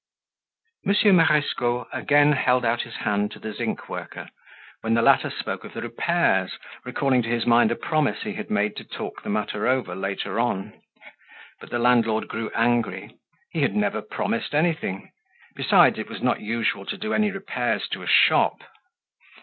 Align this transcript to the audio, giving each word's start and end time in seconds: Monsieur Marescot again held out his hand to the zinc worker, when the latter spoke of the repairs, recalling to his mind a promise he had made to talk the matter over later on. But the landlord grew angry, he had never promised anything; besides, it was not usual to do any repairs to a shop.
Monsieur 0.83 1.13
Marescot 1.13 1.87
again 1.93 2.31
held 2.31 2.65
out 2.65 2.81
his 2.81 2.95
hand 2.95 3.29
to 3.31 3.37
the 3.37 3.53
zinc 3.53 3.87
worker, 3.87 4.27
when 4.81 4.95
the 4.95 5.01
latter 5.03 5.29
spoke 5.29 5.63
of 5.63 5.73
the 5.75 5.81
repairs, 5.83 6.57
recalling 6.83 7.21
to 7.21 7.29
his 7.29 7.45
mind 7.45 7.71
a 7.71 7.75
promise 7.75 8.23
he 8.23 8.33
had 8.33 8.49
made 8.49 8.75
to 8.77 8.83
talk 8.83 9.21
the 9.21 9.29
matter 9.29 9.67
over 9.67 9.95
later 9.95 10.39
on. 10.39 10.73
But 11.59 11.69
the 11.69 11.77
landlord 11.77 12.27
grew 12.27 12.49
angry, 12.55 13.15
he 13.51 13.61
had 13.61 13.75
never 13.75 14.01
promised 14.01 14.55
anything; 14.55 15.11
besides, 15.55 15.99
it 15.99 16.09
was 16.09 16.23
not 16.23 16.41
usual 16.41 16.87
to 16.87 16.97
do 16.97 17.13
any 17.13 17.29
repairs 17.29 17.87
to 17.89 18.01
a 18.01 18.07
shop. 18.07 18.63